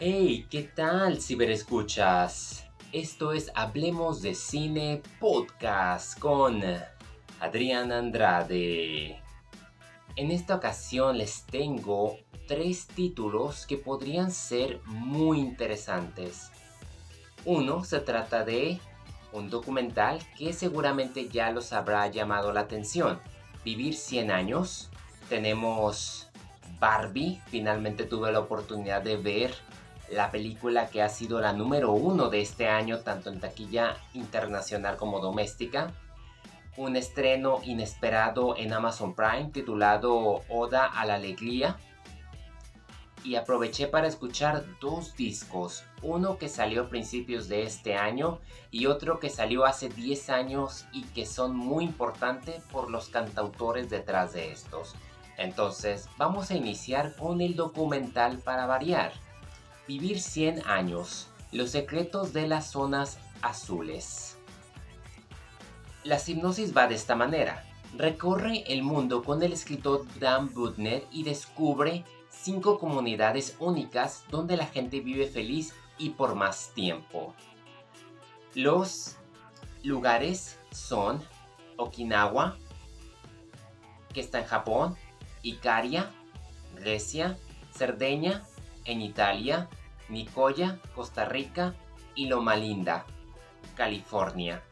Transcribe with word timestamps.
Hey, 0.00 0.46
¿qué 0.48 0.62
tal, 0.62 1.20
ciberescuchas? 1.20 2.64
Esto 2.92 3.32
es 3.32 3.50
Hablemos 3.56 4.22
de 4.22 4.36
Cine 4.36 5.02
Podcast 5.18 6.16
con 6.20 6.62
Adrián 7.40 7.90
Andrade. 7.90 9.20
En 10.14 10.30
esta 10.30 10.54
ocasión 10.54 11.18
les 11.18 11.42
tengo 11.46 12.16
tres 12.46 12.86
títulos 12.86 13.66
que 13.66 13.76
podrían 13.76 14.30
ser 14.30 14.80
muy 14.84 15.40
interesantes. 15.40 16.52
Uno 17.44 17.82
se 17.82 17.98
trata 17.98 18.44
de 18.44 18.78
un 19.32 19.50
documental 19.50 20.20
que 20.38 20.52
seguramente 20.52 21.28
ya 21.28 21.50
los 21.50 21.72
habrá 21.72 22.06
llamado 22.06 22.52
la 22.52 22.60
atención. 22.60 23.18
Vivir 23.64 23.94
100 23.96 24.30
años. 24.30 24.90
Tenemos 25.28 26.28
Barbie. 26.78 27.42
Finalmente 27.48 28.04
tuve 28.04 28.30
la 28.30 28.38
oportunidad 28.38 29.02
de 29.02 29.16
ver 29.16 29.67
la 30.10 30.30
película 30.30 30.88
que 30.88 31.02
ha 31.02 31.08
sido 31.08 31.40
la 31.40 31.52
número 31.52 31.92
uno 31.92 32.28
de 32.30 32.40
este 32.40 32.68
año, 32.68 33.00
tanto 33.00 33.30
en 33.30 33.40
taquilla 33.40 33.96
internacional 34.14 34.96
como 34.96 35.20
doméstica. 35.20 35.92
Un 36.76 36.96
estreno 36.96 37.60
inesperado 37.64 38.56
en 38.56 38.72
Amazon 38.72 39.14
Prime 39.14 39.50
titulado 39.52 40.42
Oda 40.48 40.86
a 40.86 41.04
la 41.04 41.14
Alegría. 41.14 41.76
Y 43.24 43.34
aproveché 43.34 43.88
para 43.88 44.06
escuchar 44.06 44.64
dos 44.80 45.16
discos, 45.16 45.84
uno 46.02 46.38
que 46.38 46.48
salió 46.48 46.82
a 46.82 46.88
principios 46.88 47.48
de 47.48 47.64
este 47.64 47.96
año 47.96 48.38
y 48.70 48.86
otro 48.86 49.18
que 49.18 49.28
salió 49.28 49.66
hace 49.66 49.88
10 49.88 50.30
años 50.30 50.86
y 50.92 51.02
que 51.02 51.26
son 51.26 51.56
muy 51.56 51.84
importantes 51.84 52.62
por 52.70 52.90
los 52.90 53.08
cantautores 53.08 53.90
detrás 53.90 54.32
de 54.32 54.52
estos. 54.52 54.94
Entonces, 55.36 56.08
vamos 56.16 56.50
a 56.50 56.56
iniciar 56.56 57.14
con 57.16 57.40
el 57.40 57.56
documental 57.56 58.38
para 58.38 58.66
variar. 58.66 59.12
Vivir 59.88 60.20
100 60.20 60.66
años. 60.66 61.28
Los 61.50 61.70
secretos 61.70 62.34
de 62.34 62.46
las 62.46 62.70
zonas 62.72 63.18
azules. 63.40 64.36
La 66.04 66.20
hipnosis 66.24 66.76
va 66.76 66.88
de 66.88 66.94
esta 66.94 67.16
manera. 67.16 67.64
Recorre 67.96 68.64
el 68.66 68.82
mundo 68.82 69.24
con 69.24 69.42
el 69.42 69.54
escritor 69.54 70.04
Dan 70.20 70.52
Butner 70.52 71.06
y 71.10 71.22
descubre 71.22 72.04
cinco 72.28 72.78
comunidades 72.78 73.56
únicas 73.60 74.24
donde 74.28 74.58
la 74.58 74.66
gente 74.66 75.00
vive 75.00 75.26
feliz 75.26 75.72
y 75.96 76.10
por 76.10 76.34
más 76.34 76.74
tiempo. 76.74 77.34
Los 78.54 79.16
lugares 79.82 80.58
son 80.70 81.24
Okinawa, 81.78 82.58
que 84.12 84.20
está 84.20 84.40
en 84.40 84.46
Japón, 84.46 84.96
Icaria, 85.42 86.10
Grecia, 86.76 87.38
Cerdeña, 87.72 88.44
en 88.84 89.00
Italia, 89.02 89.68
Nicoya, 90.08 90.78
Costa 90.94 91.24
Rica 91.24 91.74
y 92.14 92.26
Loma 92.26 92.56
Linda, 92.56 93.04
California. 93.76 94.62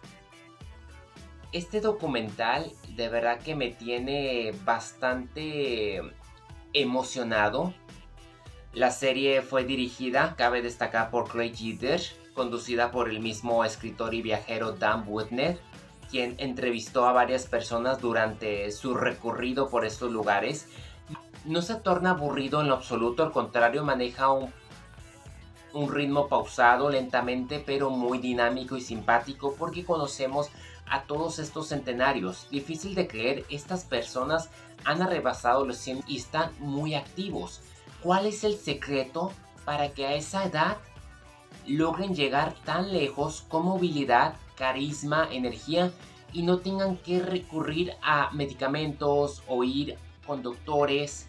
Este 1.52 1.80
documental 1.80 2.72
de 2.96 3.08
verdad 3.08 3.40
que 3.40 3.54
me 3.54 3.70
tiene 3.70 4.52
bastante 4.64 6.02
emocionado. 6.72 7.72
La 8.72 8.90
serie 8.90 9.42
fue 9.42 9.64
dirigida, 9.64 10.34
cabe 10.36 10.60
destacar, 10.60 11.10
por 11.10 11.28
Craig 11.28 11.54
Jeter, 11.54 12.02
conducida 12.34 12.90
por 12.90 13.08
el 13.08 13.20
mismo 13.20 13.64
escritor 13.64 14.12
y 14.12 14.22
viajero 14.22 14.72
Dan 14.72 15.04
Woodner, 15.06 15.58
quien 16.10 16.34
entrevistó 16.38 17.06
a 17.06 17.12
varias 17.12 17.46
personas 17.46 18.00
durante 18.00 18.70
su 18.72 18.94
recorrido 18.94 19.70
por 19.70 19.86
estos 19.86 20.12
lugares. 20.12 20.68
No 21.44 21.62
se 21.62 21.76
torna 21.76 22.10
aburrido 22.10 22.60
en 22.60 22.68
lo 22.68 22.74
absoluto, 22.74 23.22
al 23.22 23.32
contrario, 23.32 23.84
maneja 23.84 24.30
un 24.30 24.52
un 25.76 25.92
ritmo 25.92 26.26
pausado, 26.26 26.88
lentamente, 26.88 27.62
pero 27.64 27.90
muy 27.90 28.18
dinámico 28.18 28.76
y 28.76 28.80
simpático 28.80 29.54
porque 29.58 29.84
conocemos 29.84 30.48
a 30.88 31.02
todos 31.02 31.38
estos 31.38 31.68
centenarios. 31.68 32.48
Difícil 32.50 32.94
de 32.94 33.06
creer, 33.06 33.44
estas 33.50 33.84
personas 33.84 34.48
han 34.84 35.02
arrebasado 35.02 35.66
los 35.66 35.76
100 35.76 36.04
y 36.06 36.16
están 36.16 36.50
muy 36.60 36.94
activos. 36.94 37.60
¿Cuál 38.02 38.24
es 38.24 38.42
el 38.44 38.56
secreto 38.56 39.32
para 39.66 39.90
que 39.90 40.06
a 40.06 40.14
esa 40.14 40.44
edad 40.44 40.78
logren 41.66 42.14
llegar 42.14 42.54
tan 42.64 42.92
lejos 42.92 43.44
con 43.48 43.66
movilidad, 43.66 44.34
carisma, 44.54 45.28
energía 45.30 45.92
y 46.32 46.42
no 46.42 46.58
tengan 46.58 46.96
que 46.96 47.20
recurrir 47.20 47.92
a 48.00 48.30
medicamentos 48.32 49.42
o 49.46 49.62
ir 49.62 49.98
con 50.26 50.42
doctores? 50.42 51.28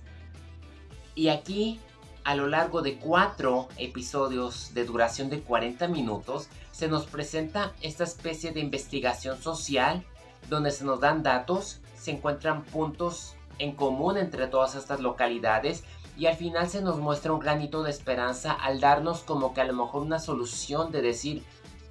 Y 1.15 1.27
aquí 1.27 1.81
a 2.27 2.35
lo 2.35 2.45
largo 2.47 2.81
de 2.81 2.97
cuatro 2.97 3.69
episodios 3.77 4.73
de 4.73 4.83
duración 4.83 5.29
de 5.29 5.39
40 5.39 5.88
minutos, 5.88 6.49
se 6.73 6.89
nos 6.89 7.05
presenta 7.05 7.71
esta 7.81 8.03
especie 8.03 8.51
de 8.51 8.59
investigación 8.59 9.41
social 9.41 10.03
donde 10.49 10.71
se 10.71 10.83
nos 10.83 10.99
dan 10.99 11.23
datos, 11.23 11.79
se 11.95 12.11
encuentran 12.11 12.65
puntos 12.65 13.35
en 13.59 13.71
común 13.71 14.17
entre 14.17 14.47
todas 14.47 14.75
estas 14.75 14.99
localidades 14.99 15.85
y 16.17 16.25
al 16.25 16.35
final 16.35 16.67
se 16.67 16.81
nos 16.81 16.99
muestra 16.99 17.31
un 17.31 17.39
granito 17.39 17.81
de 17.81 17.91
esperanza 17.91 18.51
al 18.51 18.81
darnos 18.81 19.21
como 19.21 19.53
que 19.53 19.61
a 19.61 19.65
lo 19.65 19.71
mejor 19.71 20.01
una 20.01 20.19
solución 20.19 20.91
de 20.91 21.01
decir, 21.01 21.45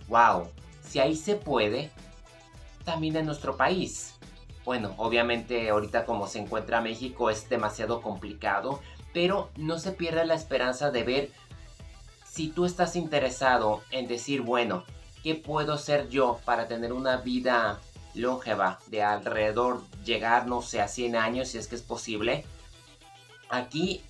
wow, 0.09 0.49
si 0.87 0.99
ahí 0.99 1.17
se 1.17 1.37
puede, 1.37 1.91
también 2.85 3.17
en 3.17 3.25
nuestro 3.25 3.57
país. 3.57 4.13
Bueno, 4.67 4.93
obviamente 4.99 5.71
ahorita 5.71 6.05
como 6.05 6.27
se 6.27 6.41
encuentra 6.41 6.81
México 6.83 7.31
es 7.31 7.49
demasiado 7.49 8.03
complicado, 8.03 8.81
pero 9.17 9.49
no 9.57 9.79
se 9.79 9.93
pierda 9.93 10.27
la 10.27 10.35
esperanza 10.35 10.91
de 10.91 11.03
ver 11.03 11.31
si 12.29 12.49
tú 12.49 12.67
estás 12.67 12.97
interesado 12.97 13.81
en 13.91 14.09
decir, 14.09 14.43
bueno, 14.43 14.85
¿qué 15.23 15.35
puedo 15.35 15.73
hacer 15.73 16.11
yo 16.11 16.39
para 16.45 16.69
tener 16.69 16.93
una 16.93 17.17
vida 17.17 17.81
longeva 18.13 18.79
de 18.89 19.03
alrededor, 19.03 19.81
llegar, 20.05 20.47
no 20.47 20.61
sé, 20.61 20.83
a 20.83 20.89
100 20.89 21.17
años 21.17 21.49
si 21.49 21.57
es 21.57 21.67
que 21.67 21.77
es 21.77 21.81
posible? 21.81 22.45
Aquí 23.49 24.03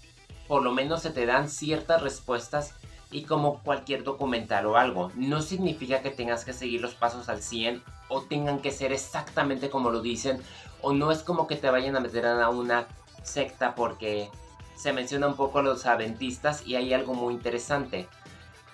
por 0.49 0.65
lo 0.65 0.72
menos 0.72 1.03
se 1.03 1.11
te 1.11 1.25
dan 1.25 1.49
ciertas 1.49 2.03
respuestas 2.03 2.75
y 3.12 3.23
como 3.23 3.62
cualquier 3.62 4.03
documental 4.03 4.67
o 4.67 4.77
algo, 4.77 5.12
no 5.15 5.41
significa 5.41 6.03
que 6.03 6.11
tengas 6.11 6.44
que 6.44 6.53
seguir 6.53 6.81
los 6.81 6.94
pasos 6.97 7.28
al 7.28 7.44
100 7.44 7.81
o 8.09 8.23
tengan 8.23 8.59
que 8.59 8.73
ser 8.73 8.93
exactamente 8.93 9.71
como 9.71 9.91
lo 9.91 10.00
dicen 10.00 10.43
o 10.83 10.93
no 10.93 11.12
es 11.12 11.23
como 11.23 11.47
que 11.47 11.55
te 11.55 11.71
vayan 11.71 11.94
a 11.94 12.00
meter 12.00 12.27
a 12.27 12.49
una 12.49 12.88
secta 13.23 13.77
porque 13.77 14.31
se 14.76 14.92
menciona 14.92 15.26
un 15.26 15.37
poco 15.37 15.59
a 15.59 15.62
los 15.62 15.87
adventistas 15.87 16.66
y 16.66 16.76
hay 16.76 16.92
algo 16.92 17.14
muy 17.14 17.34
interesante 17.34 18.09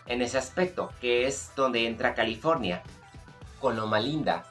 en 0.06 0.20
ese 0.20 0.36
aspecto, 0.36 0.90
que 1.00 1.26
es 1.26 1.52
donde 1.56 1.86
entra 1.86 2.14
California, 2.14 2.82
con 3.60 3.76
Loma 3.76 4.00
Linda. 4.00 4.44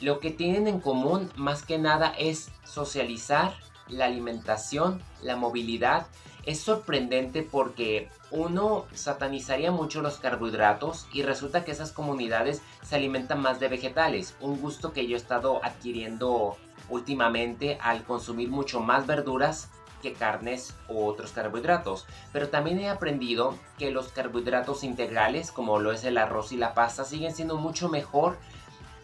Lo 0.00 0.20
que 0.20 0.30
tienen 0.30 0.68
en 0.68 0.80
común 0.80 1.30
más 1.36 1.64
que 1.64 1.78
nada 1.78 2.14
es 2.16 2.50
socializar, 2.64 3.54
la 3.88 4.06
alimentación, 4.06 5.02
la 5.22 5.36
movilidad. 5.36 6.06
Es 6.44 6.60
sorprendente 6.60 7.42
porque 7.42 8.08
uno 8.30 8.84
satanizaría 8.94 9.72
mucho 9.72 10.02
los 10.02 10.18
carbohidratos 10.18 11.08
y 11.12 11.22
resulta 11.22 11.64
que 11.64 11.72
esas 11.72 11.92
comunidades 11.92 12.62
se 12.84 12.94
alimentan 12.94 13.40
más 13.40 13.58
de 13.58 13.68
vegetales, 13.68 14.36
un 14.40 14.60
gusto 14.60 14.92
que 14.92 15.08
yo 15.08 15.16
he 15.16 15.18
estado 15.18 15.64
adquiriendo 15.64 16.56
últimamente 16.88 17.78
al 17.80 18.04
consumir 18.04 18.48
mucho 18.48 18.80
más 18.80 19.06
verduras 19.06 19.70
carnes 20.12 20.74
u 20.88 21.04
otros 21.04 21.32
carbohidratos. 21.32 22.06
Pero 22.32 22.48
también 22.48 22.80
he 22.80 22.88
aprendido 22.88 23.56
que 23.78 23.90
los 23.90 24.08
carbohidratos 24.08 24.84
integrales, 24.84 25.52
como 25.52 25.78
lo 25.78 25.92
es 25.92 26.04
el 26.04 26.18
arroz 26.18 26.52
y 26.52 26.56
la 26.56 26.74
pasta, 26.74 27.04
siguen 27.04 27.34
siendo 27.34 27.56
mucho 27.56 27.88
mejor 27.88 28.36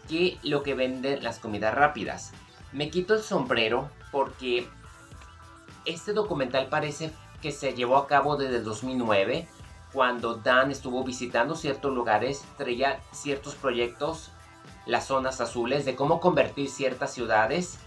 que 0.09 0.37
lo 0.43 0.63
que 0.63 0.73
venden 0.73 1.23
las 1.23 1.39
comidas 1.39 1.73
rápidas. 1.73 2.31
Me 2.71 2.89
quito 2.89 3.13
el 3.13 3.21
sombrero 3.21 3.89
porque 4.11 4.67
este 5.85 6.13
documental 6.13 6.67
parece 6.67 7.11
que 7.41 7.51
se 7.51 7.73
llevó 7.73 7.97
a 7.97 8.07
cabo 8.07 8.37
desde 8.37 8.57
el 8.57 8.63
2009, 8.63 9.47
cuando 9.91 10.35
Dan 10.35 10.71
estuvo 10.71 11.03
visitando 11.03 11.55
ciertos 11.55 11.93
lugares, 11.93 12.43
traía 12.57 12.99
ciertos 13.11 13.55
proyectos, 13.55 14.31
las 14.85 15.07
zonas 15.07 15.39
azules, 15.39 15.85
de 15.85 15.95
cómo 15.95 16.19
convertir 16.19 16.69
ciertas 16.69 17.13
ciudades 17.13 17.79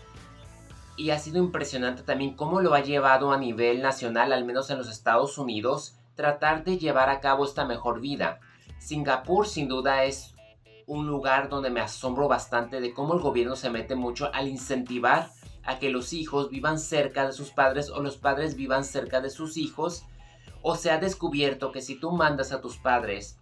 y 0.96 1.10
ha 1.10 1.18
sido 1.18 1.38
impresionante 1.38 2.02
también 2.02 2.34
cómo 2.34 2.60
lo 2.60 2.74
ha 2.74 2.80
llevado 2.80 3.32
a 3.32 3.38
nivel 3.38 3.82
nacional, 3.82 4.32
al 4.32 4.44
menos 4.44 4.70
en 4.70 4.78
los 4.78 4.88
Estados 4.88 5.38
Unidos, 5.38 5.96
tratar 6.14 6.64
de 6.64 6.78
llevar 6.78 7.10
a 7.10 7.20
cabo 7.20 7.44
esta 7.44 7.64
mejor 7.64 8.00
vida. 8.00 8.40
Singapur 8.78 9.46
sin 9.46 9.68
duda 9.68 10.04
es 10.04 10.34
un 10.86 11.06
lugar 11.06 11.48
donde 11.48 11.70
me 11.70 11.80
asombro 11.80 12.28
bastante 12.28 12.80
de 12.80 12.94
cómo 12.94 13.14
el 13.14 13.20
gobierno 13.20 13.56
se 13.56 13.70
mete 13.70 13.94
mucho 13.94 14.30
al 14.32 14.48
incentivar 14.48 15.30
a 15.64 15.78
que 15.78 15.90
los 15.90 16.12
hijos 16.12 16.48
vivan 16.48 16.78
cerca 16.78 17.26
de 17.26 17.32
sus 17.32 17.50
padres 17.50 17.90
o 17.90 18.00
los 18.00 18.16
padres 18.16 18.56
vivan 18.56 18.84
cerca 18.84 19.20
de 19.20 19.30
sus 19.30 19.56
hijos. 19.56 20.04
O 20.62 20.76
se 20.76 20.90
ha 20.90 20.98
descubierto 20.98 21.72
que 21.72 21.82
si 21.82 21.98
tú 21.98 22.12
mandas 22.12 22.52
a 22.52 22.60
tus 22.60 22.76
padres 22.76 23.38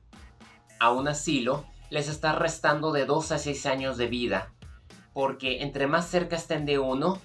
a 0.80 0.90
un 0.90 1.06
asilo, 1.06 1.64
les 1.90 2.08
estás 2.08 2.36
restando 2.36 2.92
de 2.92 3.04
2 3.04 3.32
a 3.32 3.38
6 3.38 3.66
años 3.66 3.96
de 3.98 4.08
vida. 4.08 4.52
Porque 5.12 5.62
entre 5.62 5.86
más 5.86 6.08
cerca 6.08 6.36
estén 6.36 6.66
de 6.66 6.78
uno, 6.78 7.18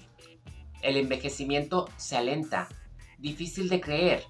el 0.82 0.96
envejecimiento 0.96 1.88
se 1.96 2.16
alenta. 2.16 2.68
Difícil 3.18 3.68
de 3.68 3.80
creer. 3.80 4.24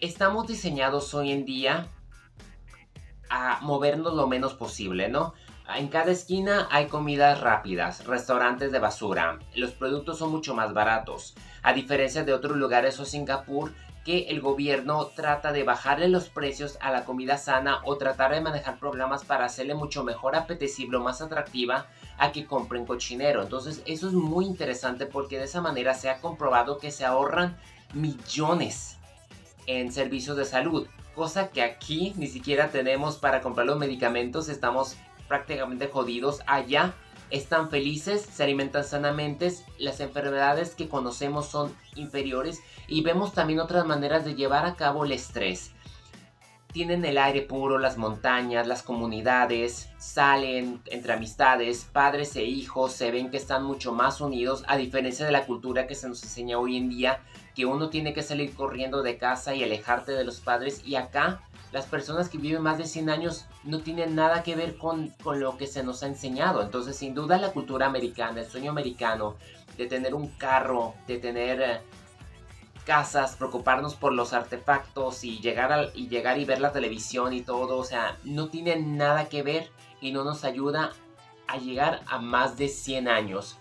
estamos 0.00 0.46
diseñados 0.46 1.14
hoy 1.14 1.32
en 1.32 1.44
día 1.44 1.86
a 3.30 3.58
movernos 3.62 4.14
lo 4.14 4.26
menos 4.26 4.54
posible, 4.54 5.08
¿no? 5.08 5.34
En 5.76 5.88
cada 5.88 6.12
esquina 6.12 6.68
hay 6.70 6.88
comidas 6.88 7.40
rápidas, 7.40 8.04
restaurantes 8.04 8.70
de 8.70 8.78
basura. 8.78 9.38
Los 9.54 9.72
productos 9.72 10.18
son 10.18 10.30
mucho 10.30 10.54
más 10.54 10.74
baratos. 10.74 11.34
A 11.62 11.72
diferencia 11.72 12.22
de 12.22 12.34
otros 12.34 12.58
lugares 12.58 13.00
o 13.00 13.06
Singapur, 13.06 13.72
que 14.04 14.28
el 14.28 14.40
gobierno 14.40 15.06
trata 15.06 15.50
de 15.52 15.64
bajarle 15.64 16.08
los 16.08 16.28
precios 16.28 16.76
a 16.80 16.90
la 16.90 17.04
comida 17.04 17.38
sana 17.38 17.80
o 17.84 17.96
tratar 17.96 18.32
de 18.32 18.42
manejar 18.42 18.78
programas 18.78 19.24
para 19.24 19.46
hacerle 19.46 19.74
mucho 19.74 20.04
mejor 20.04 20.36
apetecible 20.36 20.98
o 20.98 21.00
más 21.00 21.22
atractiva 21.22 21.86
a 22.18 22.30
que 22.30 22.46
compren 22.46 22.84
cochinero. 22.84 23.42
Entonces 23.42 23.82
eso 23.86 24.08
es 24.08 24.12
muy 24.12 24.44
interesante 24.44 25.06
porque 25.06 25.38
de 25.38 25.44
esa 25.44 25.62
manera 25.62 25.94
se 25.94 26.10
ha 26.10 26.20
comprobado 26.20 26.78
que 26.78 26.90
se 26.90 27.04
ahorran 27.04 27.56
millones 27.94 28.98
en 29.66 29.90
servicios 29.90 30.36
de 30.36 30.44
salud. 30.44 30.86
Cosa 31.14 31.48
que 31.48 31.62
aquí 31.62 32.12
ni 32.16 32.26
siquiera 32.26 32.68
tenemos 32.68 33.16
para 33.16 33.40
comprar 33.40 33.66
los 33.66 33.78
medicamentos. 33.78 34.48
Estamos 34.48 34.96
prácticamente 35.28 35.88
jodidos. 35.88 36.42
Allá 36.46 36.94
están 37.30 37.70
felices, 37.70 38.22
se 38.22 38.42
alimentan 38.42 38.84
sanamente, 38.84 39.52
las 39.78 40.00
enfermedades 40.00 40.74
que 40.74 40.88
conocemos 40.88 41.46
son 41.46 41.74
inferiores 41.94 42.60
y 42.88 43.02
vemos 43.02 43.32
también 43.32 43.60
otras 43.60 43.86
maneras 43.86 44.24
de 44.24 44.34
llevar 44.34 44.66
a 44.66 44.76
cabo 44.76 45.04
el 45.04 45.12
estrés. 45.12 45.72
Tienen 46.72 47.04
el 47.04 47.18
aire 47.18 47.42
puro, 47.42 47.78
las 47.78 47.98
montañas, 47.98 48.66
las 48.66 48.82
comunidades, 48.82 49.88
salen 49.96 50.82
entre 50.86 51.12
amistades, 51.12 51.86
padres 51.92 52.34
e 52.34 52.42
hijos, 52.42 52.92
se 52.92 53.12
ven 53.12 53.30
que 53.30 53.36
están 53.36 53.64
mucho 53.64 53.92
más 53.92 54.20
unidos, 54.20 54.64
a 54.66 54.76
diferencia 54.76 55.24
de 55.24 55.32
la 55.32 55.46
cultura 55.46 55.86
que 55.86 55.94
se 55.94 56.08
nos 56.08 56.22
enseña 56.24 56.58
hoy 56.58 56.76
en 56.76 56.88
día, 56.88 57.20
que 57.54 57.66
uno 57.66 57.88
tiene 57.88 58.12
que 58.12 58.22
salir 58.22 58.54
corriendo 58.54 59.02
de 59.02 59.18
casa 59.18 59.54
y 59.54 59.62
alejarte 59.62 60.12
de 60.12 60.24
los 60.24 60.40
padres, 60.40 60.82
y 60.84 60.96
acá 60.96 61.42
las 61.72 61.86
personas 61.86 62.28
que 62.28 62.38
viven 62.38 62.62
más 62.62 62.78
de 62.78 62.86
100 62.86 63.10
años 63.10 63.46
no 63.64 63.80
tienen 63.80 64.14
nada 64.14 64.42
que 64.42 64.54
ver 64.54 64.76
con, 64.76 65.08
con, 65.22 65.40
lo 65.40 65.56
que 65.56 65.66
se 65.66 65.82
nos 65.82 66.02
ha 66.02 66.06
enseñado. 66.06 66.62
Entonces, 66.62 66.96
sin 66.96 67.14
duda, 67.14 67.36
la 67.38 67.50
cultura 67.50 67.86
americana, 67.86 68.40
el 68.40 68.46
sueño 68.46 68.70
americano 68.70 69.34
de 69.76 69.86
tener 69.86 70.14
un 70.14 70.28
carro, 70.28 70.94
de 71.06 71.18
tener 71.18 71.60
eh, 71.60 71.80
casas, 72.84 73.36
preocuparnos 73.36 73.94
por 73.94 74.12
los 74.12 74.32
artefactos 74.32 75.24
y 75.24 75.40
llegar, 75.40 75.90
y 75.94 76.08
llegar 76.08 76.38
y 76.38 76.44
ver 76.44 76.60
la 76.60 76.72
televisión 76.72 77.32
y 77.32 77.40
todo, 77.40 77.78
o 77.78 77.84
sea, 77.84 78.18
no 78.24 78.48
tiene 78.48 78.76
nada 78.76 79.28
que 79.28 79.42
ver 79.42 79.70
y 80.00 80.12
no 80.12 80.22
nos 80.22 80.44
ayuda 80.44 80.92
a 81.46 81.56
llegar 81.56 82.02
a 82.06 82.18
más 82.18 82.56
de 82.56 82.68
100 82.68 83.08
años. 83.08 83.58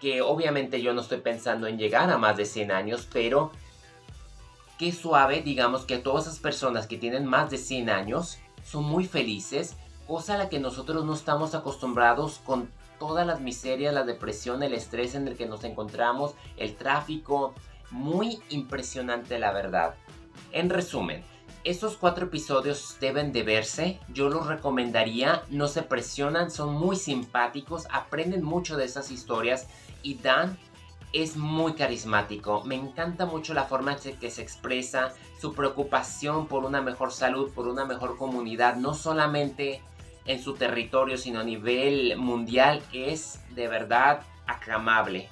Que 0.00 0.22
obviamente 0.22 0.82
yo 0.82 0.92
no 0.92 1.00
estoy 1.00 1.18
pensando 1.18 1.66
en 1.66 1.78
llegar 1.78 2.10
a 2.10 2.18
más 2.18 2.36
de 2.36 2.44
100 2.44 2.70
años, 2.70 3.08
pero 3.12 3.50
qué 4.78 4.92
suave, 4.92 5.42
digamos 5.42 5.84
que 5.84 5.98
todas 5.98 6.26
esas 6.26 6.38
personas 6.38 6.86
que 6.86 6.98
tienen 6.98 7.24
más 7.24 7.50
de 7.50 7.58
100 7.58 7.90
años 7.90 8.38
son 8.64 8.84
muy 8.84 9.06
felices, 9.06 9.76
cosa 10.06 10.34
a 10.34 10.38
la 10.38 10.48
que 10.48 10.60
nosotros 10.60 11.04
no 11.04 11.14
estamos 11.14 11.54
acostumbrados 11.54 12.40
con 12.44 12.68
todas 12.98 13.26
las 13.26 13.40
miserias, 13.40 13.94
la 13.94 14.04
depresión, 14.04 14.62
el 14.62 14.74
estrés 14.74 15.14
en 15.14 15.28
el 15.28 15.36
que 15.36 15.46
nos 15.46 15.64
encontramos, 15.64 16.34
el 16.56 16.74
tráfico, 16.76 17.54
muy 17.90 18.40
impresionante 18.50 19.38
la 19.38 19.52
verdad. 19.52 19.94
En 20.52 20.70
resumen, 20.70 21.22
estos 21.64 21.96
cuatro 21.96 22.26
episodios 22.26 22.96
deben 23.00 23.32
de 23.32 23.42
verse, 23.42 23.98
yo 24.12 24.28
los 24.28 24.46
recomendaría, 24.46 25.42
no 25.50 25.68
se 25.68 25.82
presionan, 25.82 26.50
son 26.50 26.74
muy 26.74 26.96
simpáticos, 26.96 27.86
aprenden 27.90 28.44
mucho 28.44 28.76
de 28.76 28.84
esas 28.84 29.10
historias 29.10 29.66
y 30.06 30.14
Dan 30.14 30.56
es 31.12 31.36
muy 31.36 31.74
carismático. 31.74 32.62
Me 32.64 32.76
encanta 32.76 33.26
mucho 33.26 33.54
la 33.54 33.64
forma 33.64 33.96
en 34.04 34.16
que 34.18 34.30
se 34.30 34.42
expresa, 34.42 35.12
su 35.40 35.52
preocupación 35.52 36.46
por 36.46 36.64
una 36.64 36.80
mejor 36.80 37.12
salud, 37.12 37.52
por 37.52 37.66
una 37.66 37.84
mejor 37.84 38.16
comunidad, 38.16 38.76
no 38.76 38.94
solamente 38.94 39.82
en 40.24 40.40
su 40.42 40.54
territorio, 40.54 41.16
sino 41.16 41.40
a 41.40 41.44
nivel 41.44 42.16
mundial, 42.16 42.82
es 42.92 43.40
de 43.54 43.66
verdad 43.66 44.20
aclamable. 44.46 45.28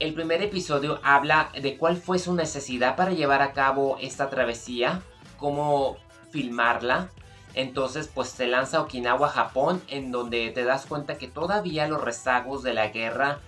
El 0.00 0.14
primer 0.14 0.42
episodio 0.42 0.98
habla 1.04 1.50
de 1.60 1.76
cuál 1.76 1.96
fue 1.96 2.18
su 2.18 2.34
necesidad 2.34 2.96
para 2.96 3.12
llevar 3.12 3.40
a 3.42 3.52
cabo 3.52 3.98
esta 4.00 4.28
travesía, 4.30 5.00
cómo 5.38 5.96
filmarla. 6.30 7.10
Entonces, 7.54 8.10
pues 8.12 8.30
se 8.30 8.46
lanza 8.46 8.78
a 8.78 8.82
Okinawa, 8.82 9.28
Japón, 9.28 9.82
en 9.88 10.10
donde 10.10 10.50
te 10.50 10.64
das 10.64 10.86
cuenta 10.86 11.18
que 11.18 11.28
todavía 11.28 11.86
los 11.86 12.02
rezagos 12.02 12.62
de 12.62 12.74
la 12.74 12.88
guerra 12.88 13.40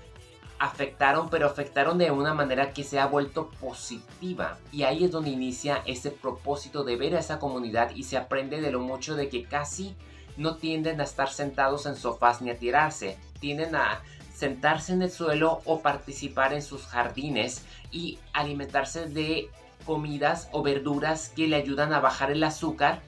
afectaron, 0.59 1.29
pero 1.29 1.47
afectaron 1.47 1.99
de 1.99 2.11
una 2.11 2.33
manera 2.33 2.73
que 2.73 2.85
se 2.85 2.99
ha 2.99 3.07
vuelto 3.07 3.51
positiva. 3.61 4.59
Y 4.73 4.85
ahí 4.85 5.05
es 5.05 5.11
donde 5.11 5.31
inicia 5.31 5.83
ese 5.87 6.11
propósito 6.11 6.85
de 6.85 6.97
ver 6.97 7.17
a 7.17 7.21
esa 7.21 7.39
comunidad 7.39 7.91
y 7.95 8.05
se 8.05 8.17
aprende 8.17 8.61
de 8.61 8.71
lo 8.71 8.81
mucho 8.81 9.17
de 9.17 9.29
que 9.29 9.45
casi 9.45 9.95
no 10.37 10.57
tienden 10.57 11.01
a 11.01 11.05
estar 11.05 11.31
sentados 11.31 11.87
en 11.87 11.97
sofás 11.97 12.41
ni 12.41 12.51
a 12.51 12.59
tirarse. 12.59 13.19
Tienden 13.41 13.75
a 13.75 14.03
sentarse 14.35 14.93
en 14.93 15.03
el 15.03 15.11
suelo 15.11 15.63
o 15.65 15.81
participar 15.81 16.53
en 16.53 16.63
sus 16.63 16.87
jardines 16.87 17.65
y 17.91 18.19
alimentarse 18.33 19.07
de 19.07 19.51
comidas 19.85 20.49
o 20.53 20.63
verduras 20.63 21.31
que 21.31 21.49
le 21.49 21.57
ayudan 21.57 21.93
a 21.93 22.01
bajar 22.01 22.31
el 22.31 22.45
azúcar 22.45 23.01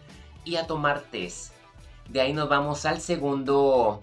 y 0.44 0.56
a 0.56 0.66
tomar 0.66 1.00
té. 1.02 1.32
De 2.08 2.20
ahí 2.20 2.32
nos 2.32 2.48
vamos 2.48 2.86
al 2.86 3.00
segundo 3.00 4.00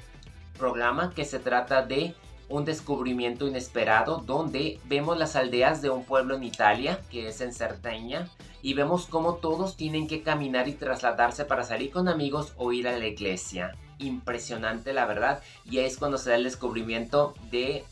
programa 0.58 1.12
que 1.14 1.26
se 1.26 1.40
trata 1.40 1.82
de 1.82 2.16
un 2.50 2.66
descubrimiento 2.66 3.48
inesperado 3.48 4.18
donde 4.18 4.80
vemos 4.86 5.18
las 5.18 5.36
aldeas 5.36 5.82
de 5.82 5.90
un 5.90 6.06
pueblo 6.06 6.36
en 6.36 6.44
Italia 6.44 7.02
que 7.10 7.28
es 7.28 7.42
en 7.42 7.54
Cerdeña 7.54 8.30
y 8.62 8.74
vemos 8.74 9.08
cómo 9.08 9.36
todos 9.36 9.76
tienen 9.76 10.08
que 10.08 10.22
caminar 10.22 10.68
y 10.68 10.74
trasladarse 10.74 11.46
para 11.46 11.64
salir 11.64 11.92
con 11.92 12.08
amigos 12.08 12.54
o 12.58 12.72
ir 12.72 12.88
a 12.88 12.98
la 12.98 13.08
iglesia 13.08 13.76
impresionante, 14.00 14.94
la 14.94 15.06
verdad. 15.06 15.42
Y 15.70 15.80
es 15.80 15.98
cuando 15.98 16.18
se 16.18 16.32
da 16.32 16.36
el 16.36 16.44
descubrimiento 16.44 17.34
de 17.52 17.86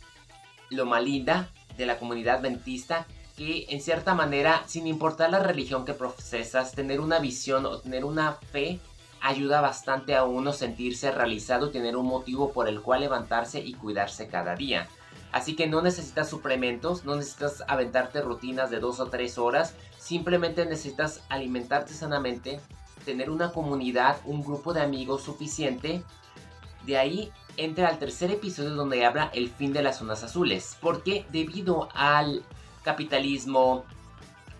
lo 0.70 0.86
malinda 0.86 1.50
de 1.78 1.86
la 1.86 1.98
comunidad 1.98 2.38
adventista 2.38 3.06
que 3.36 3.66
en 3.70 3.82
cierta 3.82 4.14
manera, 4.14 4.64
sin 4.68 4.88
importar 4.88 5.32
la 5.32 5.40
religión 5.40 5.86
que 5.86 5.94
profesas, 5.94 6.74
tener 6.74 7.00
una 7.00 7.20
visión 7.20 7.66
o 7.66 7.80
tener 7.80 8.06
una 8.06 8.34
fe 8.34 8.80
ayuda 9.22 9.62
bastante 9.62 10.16
a 10.16 10.26
uno 10.26 10.52
sentirse 10.52 11.10
realizado 11.12 11.72
tener 11.72 11.96
un 11.96 12.06
motivo 12.06 12.52
por 12.52 12.68
el 12.68 12.82
cual 12.82 13.02
levantarse 13.02 13.62
y 13.62 13.74
cuidarse 13.74 14.28
cada 14.28 14.56
día. 14.56 14.90
Así 15.32 15.56
que 15.56 15.66
no 15.66 15.82
necesitas 15.82 16.30
suplementos, 16.30 17.06
no 17.06 17.16
necesitas 17.16 17.64
aventarte 17.68 18.22
rutinas 18.22 18.70
de 18.70 18.80
dos 18.80 19.00
o 19.00 19.08
tres 19.08 19.38
horas, 19.38 19.74
simplemente 19.98 20.66
necesitas 20.66 21.22
alimentarte 21.30 21.94
sanamente, 21.94 22.60
tener 23.06 23.30
una 23.32 23.52
comunidad, 23.52 24.18
un 24.26 24.44
grupo 24.44 24.74
de 24.74 24.82
amigos 24.82 25.24
suficiente. 25.24 26.04
De 26.86 26.98
ahí 26.98 27.32
entra 27.58 27.88
al 27.88 27.98
tercer 27.98 28.30
episodio 28.30 28.72
donde 28.72 29.06
habla 29.06 29.32
el 29.34 29.50
fin 29.50 29.74
de 29.74 29.82
las 29.82 29.98
zonas 29.98 30.24
azules. 30.24 30.78
Porque 30.82 31.26
debido 31.32 31.90
al 31.94 32.44
capitalismo, 32.84 33.86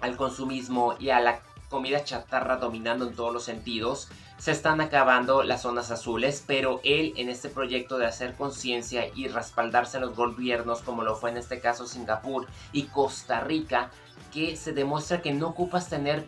al 0.02 0.18
consumismo 0.18 0.96
y 1.00 1.10
a 1.10 1.20
la 1.20 1.40
comida 1.70 2.04
chatarra 2.04 2.58
dominando 2.58 3.08
en 3.08 3.16
todos 3.16 3.34
los 3.34 3.44
sentidos, 3.44 4.10
se 4.38 4.52
están 4.52 4.82
acabando 4.82 5.44
las 5.44 5.62
zonas 5.62 5.90
azules, 5.90 6.44
pero 6.46 6.82
él 6.84 7.14
en 7.18 7.30
este 7.30 7.50
proyecto 7.50 7.98
de 7.98 8.06
hacer 8.06 8.36
conciencia 8.36 9.08
y 9.16 9.28
respaldarse 9.28 9.98
a 9.98 10.02
los 10.02 10.16
gobiernos, 10.16 10.82
como 10.82 11.04
lo 11.04 11.16
fue 11.16 11.32
en 11.32 11.38
este 11.38 11.60
caso 11.60 11.88
Singapur 11.88 12.48
y 12.74 12.84
Costa 12.84 13.40
Rica, 13.40 13.90
que 14.34 14.56
se 14.56 14.74
demuestra 14.74 15.22
que 15.22 15.34
no 15.34 15.48
ocupas 15.48 15.90
tener 15.90 16.28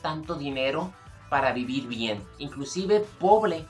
tanto 0.00 0.36
dinero 0.36 0.92
para 1.28 1.52
vivir 1.52 1.88
bien. 1.88 2.22
Inclusive 2.38 3.00
pobre 3.18 3.66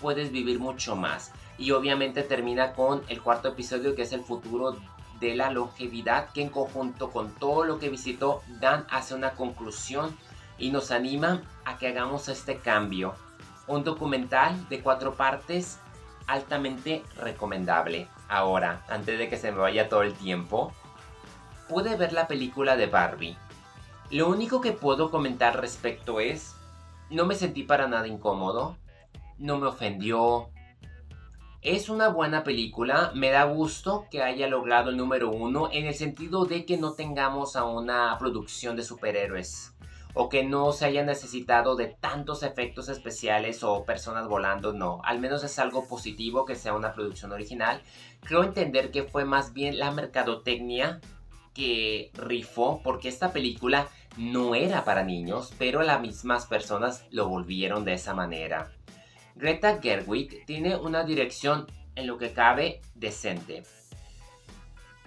puedes 0.00 0.32
vivir 0.32 0.58
mucho 0.58 0.96
más. 0.96 1.32
Y 1.58 1.70
obviamente 1.70 2.22
termina 2.22 2.72
con 2.72 3.02
el 3.08 3.22
cuarto 3.22 3.48
episodio 3.48 3.94
que 3.94 4.02
es 4.02 4.12
el 4.12 4.22
futuro 4.22 4.76
de 5.20 5.34
la 5.34 5.50
longevidad 5.50 6.30
que 6.30 6.42
en 6.42 6.50
conjunto 6.50 7.10
con 7.10 7.32
todo 7.32 7.64
lo 7.64 7.78
que 7.78 7.88
visitó 7.88 8.42
Dan 8.60 8.86
hace 8.90 9.14
una 9.14 9.32
conclusión 9.32 10.16
y 10.58 10.70
nos 10.70 10.90
anima 10.90 11.42
a 11.64 11.78
que 11.78 11.88
hagamos 11.88 12.28
este 12.28 12.58
cambio. 12.58 13.14
Un 13.66 13.84
documental 13.84 14.68
de 14.68 14.80
cuatro 14.80 15.14
partes 15.14 15.78
altamente 16.26 17.02
recomendable. 17.18 18.08
Ahora, 18.28 18.84
antes 18.88 19.18
de 19.18 19.28
que 19.28 19.36
se 19.36 19.52
me 19.52 19.58
vaya 19.58 19.88
todo 19.88 20.02
el 20.02 20.14
tiempo, 20.14 20.72
pude 21.68 21.96
ver 21.96 22.12
la 22.12 22.26
película 22.26 22.76
de 22.76 22.86
Barbie. 22.86 23.36
Lo 24.10 24.28
único 24.28 24.60
que 24.60 24.72
puedo 24.72 25.10
comentar 25.10 25.60
respecto 25.60 26.20
es 26.20 26.54
no 27.10 27.26
me 27.26 27.34
sentí 27.34 27.62
para 27.62 27.86
nada 27.86 28.08
incómodo, 28.08 28.76
no 29.38 29.58
me 29.58 29.66
ofendió. 29.66 30.48
Es 31.66 31.88
una 31.88 32.10
buena 32.10 32.44
película, 32.44 33.10
me 33.16 33.30
da 33.30 33.42
gusto 33.42 34.06
que 34.08 34.22
haya 34.22 34.46
logrado 34.46 34.90
el 34.90 34.96
número 34.96 35.32
uno 35.32 35.68
en 35.72 35.86
el 35.86 35.94
sentido 35.94 36.44
de 36.44 36.64
que 36.64 36.76
no 36.76 36.92
tengamos 36.92 37.56
a 37.56 37.64
una 37.64 38.16
producción 38.20 38.76
de 38.76 38.84
superhéroes 38.84 39.74
o 40.14 40.28
que 40.28 40.44
no 40.44 40.70
se 40.70 40.84
haya 40.84 41.02
necesitado 41.02 41.74
de 41.74 41.86
tantos 41.88 42.44
efectos 42.44 42.88
especiales 42.88 43.64
o 43.64 43.84
personas 43.84 44.28
volando, 44.28 44.72
no, 44.74 45.00
al 45.02 45.18
menos 45.18 45.42
es 45.42 45.58
algo 45.58 45.88
positivo 45.88 46.44
que 46.44 46.54
sea 46.54 46.72
una 46.72 46.94
producción 46.94 47.32
original. 47.32 47.82
Creo 48.20 48.44
entender 48.44 48.92
que 48.92 49.02
fue 49.02 49.24
más 49.24 49.52
bien 49.52 49.76
la 49.80 49.90
mercadotecnia 49.90 51.00
que 51.52 52.12
rifó 52.14 52.80
porque 52.84 53.08
esta 53.08 53.32
película 53.32 53.88
no 54.16 54.54
era 54.54 54.84
para 54.84 55.02
niños, 55.02 55.52
pero 55.58 55.82
las 55.82 56.00
mismas 56.00 56.46
personas 56.46 57.04
lo 57.10 57.26
volvieron 57.26 57.84
de 57.84 57.94
esa 57.94 58.14
manera. 58.14 58.70
Greta 59.36 59.78
Gerwig 59.82 60.46
tiene 60.46 60.76
una 60.76 61.04
dirección 61.04 61.66
en 61.94 62.06
lo 62.06 62.16
que 62.16 62.32
cabe 62.32 62.80
decente. 62.94 63.64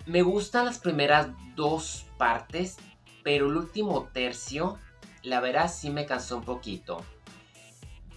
Me 0.05 0.21
gustan 0.21 0.65
las 0.65 0.77
primeras 0.77 1.29
dos 1.55 2.05
partes, 2.17 2.77
pero 3.23 3.47
el 3.47 3.57
último 3.57 4.07
tercio, 4.13 4.77
la 5.23 5.39
verdad 5.39 5.71
sí 5.71 5.89
me 5.89 6.05
cansó 6.05 6.37
un 6.37 6.43
poquito. 6.43 7.03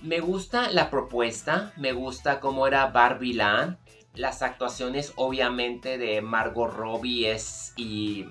Me 0.03 0.21
gusta 0.21 0.71
la 0.71 0.91
propuesta, 0.91 1.73
me 1.77 1.93
gusta 1.93 2.41
cómo 2.41 2.67
era 2.67 2.89
Barbie 2.89 3.35
Land, 3.35 3.79
las 4.15 4.43
actuaciones 4.43 5.15
obviamente 5.17 5.97
de 5.97 6.21
Margot 6.21 6.71
Robbie 6.71 7.35
y 7.77 8.27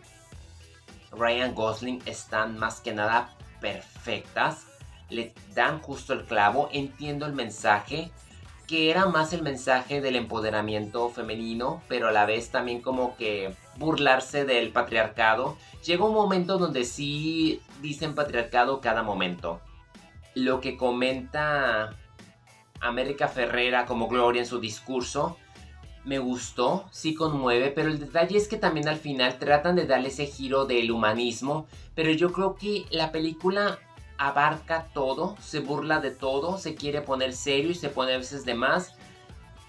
Ryan 1.11 1.55
Gosling 1.55 2.01
están 2.05 2.59
más 2.59 2.79
que 2.79 2.93
nada 2.93 3.35
perfectas. 3.59 4.70
Le 5.11 5.35
dan 5.53 5.79
justo 5.79 6.13
el 6.13 6.23
clavo. 6.23 6.69
Entiendo 6.71 7.27
el 7.27 7.33
mensaje. 7.33 8.09
Que 8.67 8.89
era 8.89 9.05
más 9.05 9.33
el 9.33 9.43
mensaje 9.43 10.01
del 10.01 10.15
empoderamiento 10.15 11.09
femenino. 11.09 11.83
Pero 11.87 12.07
a 12.07 12.11
la 12.11 12.25
vez 12.25 12.49
también 12.49 12.81
como 12.81 13.15
que 13.17 13.53
burlarse 13.77 14.45
del 14.45 14.71
patriarcado. 14.71 15.55
Llega 15.85 16.05
un 16.05 16.15
momento 16.15 16.57
donde 16.57 16.85
sí 16.85 17.61
dicen 17.81 18.15
patriarcado 18.15 18.81
cada 18.81 19.03
momento. 19.03 19.61
Lo 20.33 20.61
que 20.61 20.77
comenta 20.77 21.95
América 22.79 23.27
Ferrera 23.27 23.85
como 23.85 24.07
Gloria 24.07 24.41
en 24.41 24.47
su 24.47 24.59
discurso 24.59 25.37
me 26.03 26.19
gustó, 26.19 26.85
sí 26.91 27.13
conmueve, 27.13 27.69
pero 27.69 27.89
el 27.89 27.99
detalle 27.99 28.37
es 28.37 28.47
que 28.47 28.57
también 28.57 28.87
al 28.87 28.97
final 28.97 29.37
tratan 29.37 29.75
de 29.75 29.85
darle 29.85 30.07
ese 30.07 30.25
giro 30.25 30.65
del 30.65 30.91
humanismo, 30.91 31.67
pero 31.93 32.11
yo 32.11 32.31
creo 32.31 32.55
que 32.55 32.85
la 32.89 33.11
película 33.11 33.77
abarca 34.21 34.87
todo, 34.93 35.35
se 35.41 35.59
burla 35.59 35.99
de 35.99 36.11
todo, 36.11 36.57
se 36.57 36.75
quiere 36.75 37.01
poner 37.01 37.33
serio 37.33 37.71
y 37.71 37.75
se 37.75 37.89
pone 37.89 38.13
a 38.13 38.17
veces 38.17 38.45
de 38.45 38.53
más. 38.53 38.93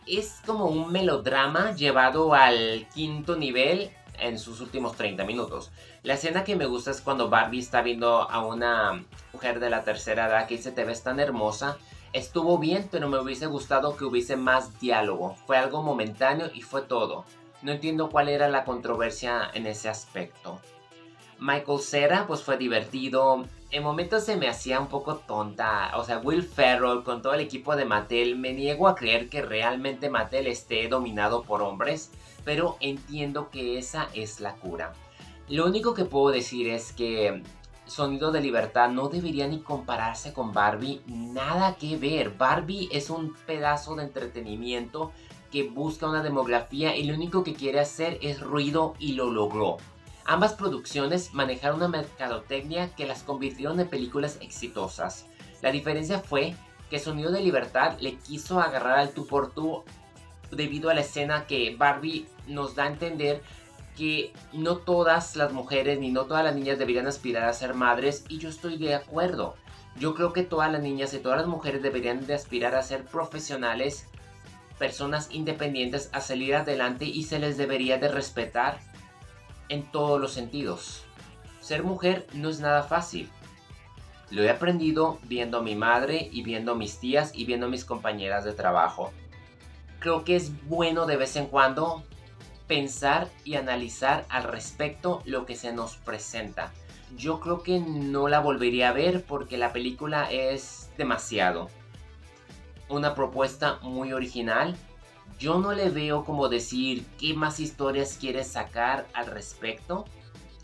Es 0.07 0.41
como 0.45 0.67
un 0.67 0.93
melodrama 0.93 1.75
llevado 1.75 2.35
al 2.35 2.87
quinto 2.93 3.37
nivel 3.37 3.91
en 4.19 4.39
sus 4.39 4.61
últimos 4.61 4.97
30 4.97 5.25
minutos. 5.25 5.71
La 6.03 6.15
escena 6.15 6.45
que 6.45 6.57
me 6.57 6.67
gusta 6.67 6.91
es 6.91 7.01
cuando 7.01 7.31
Barbie 7.31 7.61
está 7.61 7.81
viendo 7.81 8.31
a 8.31 8.45
una 8.45 9.05
mujer 9.33 9.59
de 9.59 9.71
la 9.71 9.85
tercera 9.85 10.27
edad 10.27 10.47
que 10.47 10.57
dice 10.57 10.71
te 10.71 10.85
ves 10.85 11.03
tan 11.03 11.19
hermosa 11.19 11.79
Estuvo 12.13 12.59
bien, 12.59 12.89
pero 12.91 13.09
me 13.09 13.19
hubiese 13.19 13.47
gustado 13.47 13.97
que 13.97 14.05
hubiese 14.05 14.37
más 14.37 14.79
diálogo. 14.81 15.35
Fue 15.47 15.57
algo 15.57 15.83
momentáneo 15.83 16.51
y 16.53 16.61
fue 16.61 16.83
todo. 16.83 17.25
No 17.63 17.73
entiendo 17.73 18.11
cuál 18.11 18.29
era 18.29 18.51
la 18.51 18.65
controversia 18.65 19.51
en 19.55 19.67
ese 19.67 19.89
aspecto. 19.89 20.61
Michael 21.43 21.81
Cera, 21.81 22.27
pues 22.29 22.41
fue 22.41 22.57
divertido. 22.57 23.45
En 23.73 23.83
momentos 23.83 24.23
se 24.25 24.37
me 24.37 24.49
hacía 24.49 24.79
un 24.79 24.87
poco 24.87 25.17
tonta. 25.17 25.91
O 25.97 26.05
sea, 26.05 26.21
Will 26.21 26.45
Ferrell 26.45 27.03
con 27.03 27.21
todo 27.21 27.35
el 27.35 27.41
equipo 27.41 27.75
de 27.75 27.85
Mattel. 27.85 28.37
Me 28.37 28.53
niego 28.53 28.87
a 28.87 28.95
creer 28.95 29.29
que 29.29 29.43
realmente 29.43 30.09
Mattel 30.09 30.47
esté 30.47 30.87
dominado 30.87 31.43
por 31.43 31.61
hombres. 31.61 32.13
Pero 32.45 32.77
entiendo 32.79 33.51
que 33.51 33.77
esa 33.77 34.09
es 34.15 34.39
la 34.39 34.55
cura. 34.55 34.93
Lo 35.49 35.67
único 35.67 35.95
que 35.95 36.05
puedo 36.05 36.33
decir 36.33 36.69
es 36.69 36.93
que 36.93 37.43
Sonido 37.87 38.31
de 38.31 38.41
Libertad 38.41 38.91
no 38.91 39.09
debería 39.09 39.49
ni 39.49 39.63
compararse 39.63 40.33
con 40.33 40.53
Barbie, 40.53 41.03
nada 41.07 41.75
que 41.75 41.97
ver. 41.97 42.31
Barbie 42.31 42.89
es 42.93 43.11
un 43.11 43.35
pedazo 43.47 43.97
de 43.97 44.05
entretenimiento 44.05 45.11
que 45.51 45.65
busca 45.65 46.09
una 46.09 46.23
demografía 46.23 46.95
y 46.97 47.03
lo 47.03 47.15
único 47.15 47.43
que 47.43 47.55
quiere 47.55 47.81
hacer 47.81 48.19
es 48.23 48.41
ruido 48.41 48.95
y 49.01 49.15
lo 49.15 49.29
logró. 49.29 49.79
Ambas 50.25 50.55
producciones 50.55 51.35
manejaron 51.35 51.79
una 51.79 51.89
mercadotecnia 51.89 52.95
que 52.95 53.07
las 53.07 53.23
convirtieron 53.23 53.81
en 53.81 53.89
películas 53.89 54.39
exitosas. 54.41 55.27
La 55.63 55.73
diferencia 55.73 56.21
fue 56.21 56.55
que 56.91 56.99
Sonido 56.99 57.33
de 57.33 57.41
Libertad 57.41 57.99
le 58.01 58.17
quiso 58.17 58.61
agarrar 58.61 58.99
al 58.99 59.11
tú 59.11 59.27
por 59.27 59.53
tú 59.53 59.85
debido 60.51 60.91
a 60.91 60.95
la 60.95 61.01
escena 61.01 61.47
que 61.47 61.75
Barbie 61.77 62.27
nos 62.47 62.75
da 62.75 62.85
a 62.85 62.89
entender 62.89 63.43
que 63.97 64.33
no 64.53 64.77
todas 64.77 65.37
las 65.37 65.53
mujeres 65.53 65.99
ni 65.99 66.11
no 66.11 66.25
todas 66.25 66.45
las 66.45 66.55
niñas 66.55 66.79
deberían 66.79 67.07
aspirar 67.07 67.45
a 67.45 67.53
ser 67.53 67.75
madres 67.75 68.25
y 68.29 68.39
yo 68.39 68.49
estoy 68.49 68.79
de 68.79 68.95
acuerdo. 68.95 69.57
Yo 69.99 70.15
creo 70.15 70.33
que 70.33 70.43
todas 70.43 70.73
las 70.73 70.83
niñas 70.83 71.13
y 71.13 71.19
todas 71.19 71.39
las 71.39 71.47
mujeres 71.47 71.83
deberían 71.83 72.27
de 72.27 72.35
aspirar 72.35 72.75
a 72.75 72.83
ser 72.83 73.05
profesionales, 73.05 74.07
personas 74.79 75.29
independientes, 75.31 76.09
a 76.13 76.21
salir 76.21 76.55
adelante 76.55 77.05
y 77.05 77.25
se 77.25 77.39
les 77.39 77.57
debería 77.57 77.99
de 77.99 78.09
respetar 78.09 78.79
en 79.73 79.91
todos 79.91 80.21
los 80.21 80.33
sentidos. 80.33 81.03
Ser 81.61 81.83
mujer 81.83 82.27
no 82.35 82.51
es 82.51 82.61
nada 82.61 82.83
fácil. 82.83 83.31
Lo 84.31 84.43
he 84.43 84.51
aprendido 84.51 85.19
viendo 85.25 85.59
a 85.59 85.63
mi 85.63 85.75
madre 85.75 86.29
y 86.31 86.43
viendo 86.43 86.73
a 86.73 86.75
mis 86.75 86.99
tías 86.99 87.33
y 87.35 87.47
viendo 87.47 87.67
a 87.67 87.71
mis 87.71 87.87
compañeras 87.87 88.45
de 88.45 88.53
trabajo. 88.53 89.13
Creo 89.99 90.25
que 90.25 90.37
es 90.37 90.67
bueno 90.67 91.07
de 91.07 91.17
vez 91.17 91.37
en 91.37 91.47
cuando 91.47 92.03
pensar 92.67 93.31
y 93.45 93.55
analizar 93.55 94.27
al 94.29 94.45
respecto 94.45 95.23
lo 95.25 95.47
que 95.47 95.57
se 95.57 95.73
nos 95.73 95.97
presenta. 95.97 96.73
Yo 97.17 97.41
creo 97.41 97.63
que 97.63 97.79
no 97.79 98.29
la 98.29 98.41
volvería 98.41 98.91
a 98.91 98.93
ver 98.93 99.25
porque 99.25 99.57
la 99.57 99.73
película 99.73 100.31
es 100.31 100.91
demasiado. 100.99 101.71
Una 102.89 103.15
propuesta 103.15 103.79
muy 103.81 104.13
original. 104.13 104.77
Yo 105.43 105.59
no 105.59 105.73
le 105.73 105.91
veo 105.91 106.25
como 106.25 106.49
decir 106.49 107.05
qué 107.19 107.35
más 107.35 107.59
historias 107.59 108.17
quieres 108.17 108.47
sacar 108.47 109.09
al 109.13 109.27
respecto. 109.27 110.05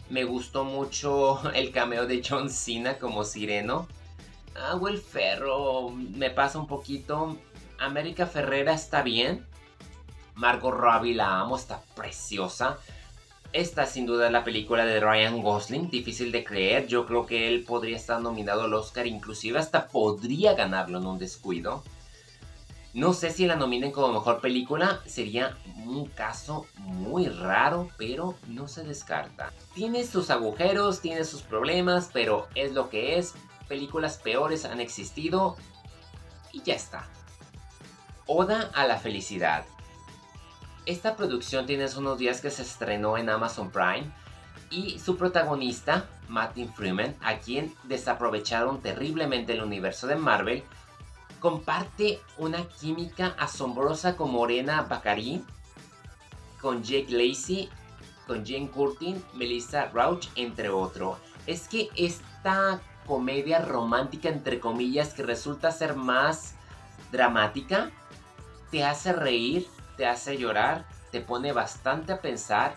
Me 0.08 0.22
gustó 0.22 0.62
mucho 0.62 1.40
el 1.54 1.72
cameo 1.72 2.06
de 2.06 2.22
John 2.24 2.48
Cena 2.48 2.96
como 2.96 3.24
sireno. 3.24 3.88
Ah, 4.54 4.78
el 4.88 4.98
Ferro 4.98 5.90
me 5.90 6.30
pasa 6.30 6.60
un 6.60 6.68
poquito. 6.68 7.36
América 7.80 8.24
Ferrera 8.28 8.72
está 8.72 9.02
bien 9.02 9.44
Margot 10.36 10.72
Robbie 10.72 11.16
la 11.16 11.40
amo, 11.40 11.56
está 11.56 11.82
preciosa. 11.96 12.78
Esta 13.52 13.84
sin 13.84 14.06
duda 14.06 14.26
es 14.26 14.32
la 14.32 14.44
película 14.44 14.84
de 14.84 15.00
Ryan 15.00 15.42
Gosling, 15.42 15.90
difícil 15.90 16.30
de 16.30 16.44
creer. 16.44 16.86
Yo 16.86 17.04
creo 17.04 17.26
que 17.26 17.48
él 17.48 17.64
podría 17.64 17.96
estar 17.96 18.20
nominado 18.20 18.62
al 18.62 18.74
Oscar, 18.74 19.08
inclusive 19.08 19.58
hasta 19.58 19.88
podría 19.88 20.54
ganarlo 20.54 20.98
en 20.98 21.06
un 21.06 21.18
descuido. 21.18 21.82
No 22.94 23.12
sé 23.12 23.30
si 23.30 23.46
la 23.46 23.56
nominen 23.56 23.92
como 23.92 24.12
mejor 24.12 24.40
película, 24.40 25.00
sería 25.04 25.58
un 25.84 26.06
caso 26.06 26.66
muy 26.78 27.28
raro, 27.28 27.90
pero 27.98 28.34
no 28.46 28.66
se 28.66 28.82
descarta. 28.82 29.52
Tiene 29.74 30.06
sus 30.06 30.30
agujeros, 30.30 31.00
tiene 31.00 31.24
sus 31.24 31.42
problemas, 31.42 32.10
pero 32.12 32.48
es 32.54 32.72
lo 32.72 32.88
que 32.88 33.18
es. 33.18 33.34
Películas 33.68 34.16
peores 34.16 34.64
han 34.64 34.80
existido 34.80 35.56
y 36.52 36.62
ya 36.62 36.74
está. 36.74 37.06
Oda 38.26 38.70
a 38.74 38.86
la 38.86 38.98
felicidad. 38.98 39.64
Esta 40.86 41.16
producción 41.16 41.66
tiene 41.66 41.84
unos 41.96 42.18
días 42.18 42.40
que 42.40 42.50
se 42.50 42.62
estrenó 42.62 43.18
en 43.18 43.28
Amazon 43.28 43.70
Prime 43.70 44.10
y 44.70 44.98
su 44.98 45.18
protagonista, 45.18 46.06
Martin 46.28 46.72
Freeman, 46.72 47.14
a 47.22 47.38
quien 47.38 47.74
desaprovecharon 47.84 48.80
terriblemente 48.80 49.52
el 49.52 49.62
universo 49.62 50.06
de 50.06 50.16
Marvel, 50.16 50.64
comparte 51.40 52.20
una 52.36 52.66
química 52.68 53.34
asombrosa 53.38 54.16
con 54.16 54.30
Morena 54.30 54.82
Baccarí, 54.82 55.44
con 56.60 56.82
Jake 56.82 57.10
Lacey, 57.10 57.68
con 58.26 58.44
Jane 58.44 58.70
Curtin, 58.70 59.22
Melissa 59.34 59.86
Rauch, 59.86 60.28
entre 60.36 60.68
otros. 60.68 61.18
Es 61.46 61.68
que 61.68 61.88
esta 61.96 62.80
comedia 63.06 63.60
romántica, 63.60 64.28
entre 64.28 64.60
comillas, 64.60 65.14
que 65.14 65.22
resulta 65.22 65.72
ser 65.72 65.96
más 65.96 66.54
dramática, 67.10 67.90
te 68.70 68.84
hace 68.84 69.12
reír, 69.12 69.66
te 69.96 70.06
hace 70.06 70.36
llorar, 70.36 70.86
te 71.10 71.20
pone 71.20 71.52
bastante 71.52 72.12
a 72.12 72.20
pensar 72.20 72.76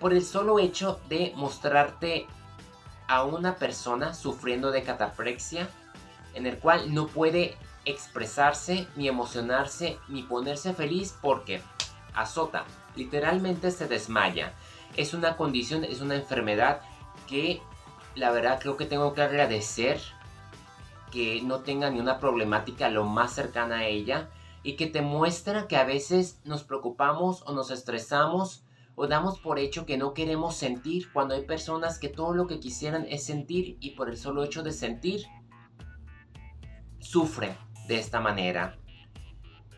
por 0.00 0.12
el 0.12 0.24
solo 0.24 0.58
hecho 0.58 1.00
de 1.08 1.32
mostrarte 1.36 2.26
a 3.06 3.24
una 3.24 3.56
persona 3.56 4.14
sufriendo 4.14 4.72
de 4.72 4.82
cataplexia 4.82 5.68
en 6.34 6.46
el 6.46 6.58
cual 6.58 6.94
no 6.94 7.06
puede 7.06 7.56
expresarse, 7.90 8.86
ni 8.96 9.08
emocionarse, 9.08 9.98
ni 10.08 10.22
ponerse 10.22 10.74
feliz 10.74 11.16
porque 11.20 11.62
azota, 12.14 12.64
literalmente 12.96 13.70
se 13.70 13.86
desmaya. 13.86 14.54
Es 14.96 15.14
una 15.14 15.36
condición, 15.36 15.84
es 15.84 16.00
una 16.00 16.16
enfermedad 16.16 16.80
que 17.26 17.60
la 18.14 18.30
verdad 18.30 18.58
creo 18.60 18.76
que 18.76 18.86
tengo 18.86 19.14
que 19.14 19.22
agradecer 19.22 20.00
que 21.10 21.42
no 21.42 21.60
tenga 21.60 21.90
ni 21.90 22.00
una 22.00 22.18
problemática 22.18 22.88
lo 22.88 23.04
más 23.04 23.32
cercana 23.34 23.78
a 23.78 23.86
ella 23.86 24.30
y 24.62 24.76
que 24.76 24.86
te 24.86 25.02
muestra 25.02 25.66
que 25.66 25.76
a 25.76 25.84
veces 25.84 26.40
nos 26.44 26.64
preocupamos 26.64 27.42
o 27.46 27.52
nos 27.52 27.70
estresamos 27.70 28.64
o 28.94 29.06
damos 29.06 29.38
por 29.38 29.58
hecho 29.58 29.86
que 29.86 29.96
no 29.96 30.12
queremos 30.12 30.56
sentir 30.56 31.10
cuando 31.12 31.34
hay 31.34 31.42
personas 31.42 31.98
que 31.98 32.08
todo 32.08 32.34
lo 32.34 32.46
que 32.46 32.60
quisieran 32.60 33.06
es 33.08 33.24
sentir 33.24 33.76
y 33.80 33.90
por 33.90 34.10
el 34.10 34.16
solo 34.16 34.44
hecho 34.44 34.62
de 34.62 34.72
sentir 34.72 35.24
sufren 36.98 37.56
de 37.90 37.98
esta 37.98 38.20
manera. 38.20 38.76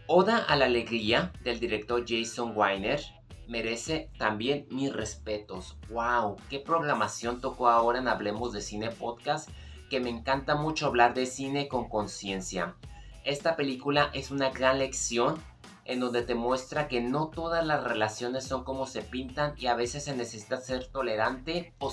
Oda 0.06 0.36
a 0.36 0.54
la 0.56 0.66
alegría 0.66 1.32
del 1.44 1.58
director 1.58 2.04
Jason 2.06 2.52
Weiner 2.54 3.00
merece 3.48 4.10
también 4.18 4.66
mis 4.70 4.92
respetos. 4.92 5.78
¡Wow! 5.88 6.36
¿Qué 6.50 6.58
programación 6.58 7.40
tocó 7.40 7.68
ahora 7.70 8.00
en 8.00 8.08
Hablemos 8.08 8.52
de 8.52 8.60
Cine 8.60 8.90
Podcast? 8.90 9.48
Que 9.88 9.98
me 9.98 10.10
encanta 10.10 10.56
mucho 10.56 10.88
hablar 10.88 11.14
de 11.14 11.24
cine 11.24 11.68
con 11.68 11.88
conciencia. 11.88 12.74
Esta 13.24 13.56
película 13.56 14.10
es 14.12 14.30
una 14.30 14.50
gran 14.50 14.78
lección 14.78 15.42
en 15.86 15.98
donde 15.98 16.20
te 16.20 16.34
muestra 16.34 16.88
que 16.88 17.00
no 17.00 17.28
todas 17.28 17.64
las 17.64 17.82
relaciones 17.82 18.44
son 18.44 18.62
como 18.62 18.86
se 18.86 19.00
pintan 19.00 19.54
y 19.56 19.68
a 19.68 19.74
veces 19.74 20.04
se 20.04 20.14
necesita 20.14 20.58
ser 20.58 20.86
tolerante 20.88 21.72
o, 21.78 21.90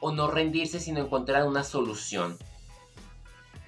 o 0.00 0.12
no 0.12 0.30
rendirse 0.30 0.80
sino 0.80 1.00
encontrar 1.00 1.46
una 1.46 1.62
solución. 1.62 2.38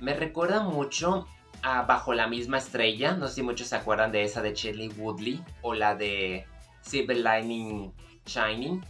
Me 0.01 0.15
recuerda 0.15 0.63
mucho 0.63 1.27
a 1.63 1.83
Bajo 1.83 2.15
la 2.15 2.29
misma 2.29 2.59
estrella, 2.59 3.15
no 3.15 3.29
sé 3.29 3.37
si 3.37 3.43
muchos 3.43 3.69
se 3.69 3.77
acuerdan 3.77 4.13
de 4.13 4.23
esa 4.23 4.43
de 4.43 4.55
Shelley 4.55 4.89
Woodley 4.97 5.43
o 5.63 5.75
la 5.75 5.95
de 5.95 6.47
Silver 6.81 7.17
Lining 7.17 7.93
Shining, 8.27 8.85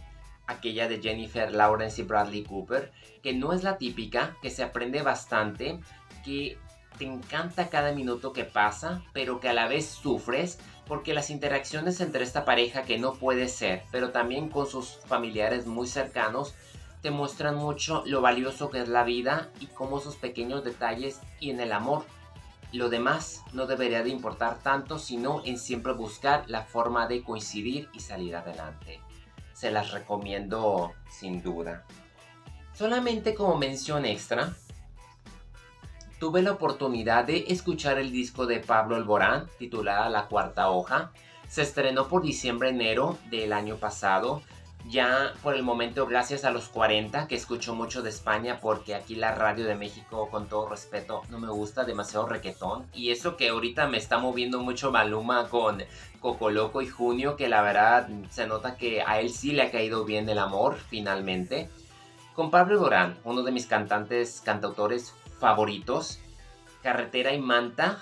aquella 0.47 0.87
de 0.87 1.01
Jennifer 1.01 1.51
Lawrence 1.51 2.01
y 2.01 2.05
Bradley 2.05 2.43
Cooper, 2.43 2.91
que 3.21 3.33
no 3.33 3.53
es 3.53 3.63
la 3.63 3.77
típica, 3.77 4.35
que 4.41 4.49
se 4.49 4.63
aprende 4.63 5.01
bastante, 5.01 5.79
que 6.23 6.57
te 6.97 7.05
encanta 7.05 7.69
cada 7.69 7.93
minuto 7.93 8.33
que 8.33 8.43
pasa, 8.43 9.03
pero 9.13 9.39
que 9.39 9.49
a 9.49 9.53
la 9.53 9.67
vez 9.67 9.85
sufres 9.87 10.59
porque 10.87 11.13
las 11.13 11.29
interacciones 11.29 12.01
entre 12.01 12.23
esta 12.23 12.45
pareja 12.45 12.83
que 12.83 12.97
no 12.97 13.13
puede 13.13 13.47
ser, 13.47 13.83
pero 13.91 14.09
también 14.09 14.49
con 14.49 14.67
sus 14.67 14.99
familiares 15.05 15.67
muy 15.67 15.87
cercanos, 15.87 16.55
te 17.01 17.11
muestran 17.11 17.55
mucho 17.55 18.03
lo 18.05 18.21
valioso 18.21 18.69
que 18.69 18.81
es 18.81 18.89
la 18.89 19.03
vida 19.03 19.49
y 19.59 19.67
cómo 19.67 19.99
sus 19.99 20.15
pequeños 20.15 20.63
detalles 20.63 21.21
y 21.39 21.51
en 21.51 21.59
el 21.59 21.71
amor. 21.71 22.05
Lo 22.71 22.89
demás 22.89 23.43
no 23.51 23.65
debería 23.65 24.03
de 24.03 24.09
importar 24.09 24.59
tanto, 24.59 24.99
sino 24.99 25.41
en 25.43 25.57
siempre 25.57 25.93
buscar 25.93 26.43
la 26.47 26.63
forma 26.63 27.07
de 27.07 27.23
coincidir 27.23 27.89
y 27.93 27.99
salir 27.99 28.35
adelante. 28.35 29.01
Se 29.53 29.71
las 29.71 29.91
recomiendo 29.91 30.93
sin 31.09 31.41
duda. 31.41 31.85
Solamente 32.73 33.33
como 33.33 33.57
mención 33.57 34.05
extra, 34.05 34.53
tuve 36.19 36.43
la 36.43 36.51
oportunidad 36.51 37.25
de 37.25 37.45
escuchar 37.47 37.97
el 37.97 38.11
disco 38.11 38.45
de 38.45 38.59
Pablo 38.59 38.95
Alborán 38.95 39.47
titulada 39.57 40.09
La 40.09 40.27
Cuarta 40.27 40.69
Hoja. 40.69 41.11
Se 41.47 41.63
estrenó 41.63 42.07
por 42.07 42.21
diciembre-enero 42.21 43.17
del 43.31 43.51
año 43.51 43.77
pasado. 43.77 44.43
Ya 44.89 45.33
por 45.43 45.53
el 45.53 45.61
momento, 45.61 46.07
gracias 46.07 46.43
a 46.45 46.49
los 46.49 46.67
40, 46.69 47.27
que 47.27 47.35
escucho 47.35 47.75
mucho 47.75 48.01
de 48.01 48.09
España, 48.09 48.57
porque 48.59 48.95
aquí 48.95 49.13
la 49.13 49.35
radio 49.35 49.65
de 49.65 49.75
México, 49.75 50.29
con 50.31 50.49
todo 50.49 50.67
respeto, 50.67 51.21
no 51.29 51.37
me 51.37 51.47
gusta 51.47 51.83
demasiado 51.83 52.25
requetón. 52.25 52.87
Y 52.91 53.11
eso 53.11 53.37
que 53.37 53.49
ahorita 53.49 53.87
me 53.87 53.99
está 53.99 54.17
moviendo 54.17 54.59
mucho 54.61 54.91
Maluma 54.91 55.47
con 55.47 55.83
Coco 56.19 56.49
Loco 56.49 56.81
y 56.81 56.87
Junio, 56.87 57.35
que 57.35 57.49
la 57.49 57.61
verdad 57.61 58.09
se 58.31 58.47
nota 58.47 58.77
que 58.77 59.03
a 59.03 59.19
él 59.19 59.29
sí 59.29 59.51
le 59.51 59.61
ha 59.61 59.69
caído 59.69 60.05
bien 60.05 60.27
el 60.27 60.39
amor, 60.39 60.79
finalmente. 60.89 61.69
Con 62.33 62.49
Pablo 62.49 62.79
Dorán, 62.79 63.15
uno 63.23 63.43
de 63.43 63.51
mis 63.51 63.67
cantantes, 63.67 64.41
cantautores 64.43 65.13
favoritos. 65.39 66.19
Carretera 66.81 67.31
y 67.31 67.39
Manta, 67.39 67.99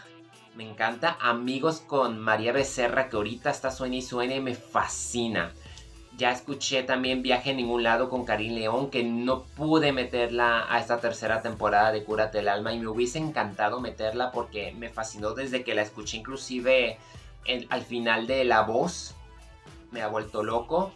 me 0.56 0.63
encanta. 0.63 1.17
Amigos 1.20 1.82
con 1.86 2.17
María 2.17 2.53
Becerra, 2.53 3.10
que 3.10 3.17
ahorita 3.17 3.50
está 3.50 3.72
suena 3.72 3.98
y 3.98 4.01
suena 4.01 4.36
y 4.36 4.39
me 4.39 4.56
fascina. 4.56 5.51
Ya 6.17 6.31
escuché 6.31 6.81
también 6.81 7.21
Viaje 7.21 7.51
en 7.51 7.57
ningún 7.57 7.83
lado 7.83 8.09
con 8.09 8.25
Karim 8.25 8.55
León, 8.55 8.89
que 8.89 9.03
no 9.03 9.43
pude 9.43 9.91
meterla 9.91 10.65
a 10.67 10.79
esta 10.79 11.00
tercera 11.00 11.43
temporada 11.43 11.91
de 11.91 12.03
Cúrate 12.03 12.39
el 12.39 12.47
alma 12.47 12.73
y 12.73 12.80
me 12.80 12.88
hubiese 12.88 13.19
encantado 13.19 13.80
meterla 13.80 14.32
porque 14.32 14.73
me 14.75 14.89
fascinó 14.89 15.36
desde 15.36 15.63
que 15.63 15.75
la 15.75 15.84
escuché 15.84 16.17
inclusive 16.17 16.97
al 17.69 17.84
final 17.84 18.25
de 18.25 18.45
La 18.45 18.62
Voz. 18.62 19.13
Me 19.91 20.01
ha 20.01 20.08
vuelto 20.08 20.41
loco. 20.41 20.91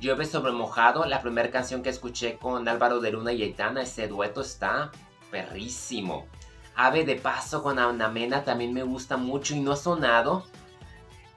Llueve 0.00 0.24
sobre 0.24 0.50
mojado, 0.50 1.04
la 1.04 1.22
primera 1.22 1.52
canción 1.52 1.84
que 1.84 1.90
escuché 1.90 2.36
con 2.36 2.66
Álvaro 2.66 2.98
de 2.98 3.12
Luna 3.12 3.32
y 3.32 3.44
Aitana, 3.44 3.82
ese 3.82 4.08
dueto 4.08 4.40
está 4.40 4.90
perrísimo. 5.30 6.26
Ave 6.74 7.04
de 7.04 7.14
paso 7.14 7.62
con 7.62 7.78
Mena 8.12 8.42
también 8.42 8.72
me 8.72 8.82
gusta 8.82 9.16
mucho 9.16 9.54
y 9.54 9.60
no 9.60 9.70
ha 9.70 9.76
sonado. 9.76 10.44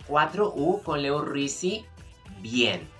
4U 0.08 0.82
con 0.82 1.04
Leo 1.04 1.22
Rizzi, 1.22 1.86
bien. 2.42 2.95